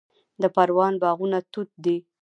[0.41, 1.97] د پروان باغونه توت دي